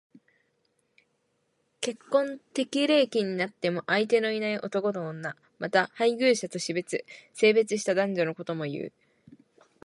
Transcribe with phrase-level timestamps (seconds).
[1.79, 5.37] 結婚適齢期になっても相手のいない男と女。
[5.59, 8.91] また、配偶者と死別、生別した男女のことも言う。